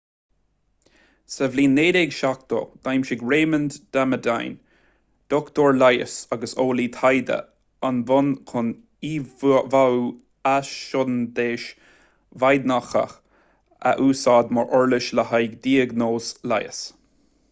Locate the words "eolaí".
6.63-6.87